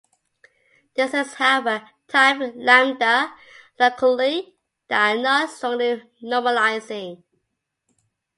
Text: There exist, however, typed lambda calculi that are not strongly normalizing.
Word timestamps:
There 0.95 1.05
exist, 1.05 1.35
however, 1.35 1.87
typed 2.07 2.55
lambda 2.57 3.35
calculi 3.77 4.49
that 4.87 5.11
are 5.15 5.21
not 5.21 5.51
strongly 5.51 6.01
normalizing. 6.23 7.21